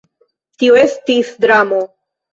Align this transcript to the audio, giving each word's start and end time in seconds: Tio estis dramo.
Tio 0.63 0.79
estis 0.85 1.31
dramo. 1.47 1.83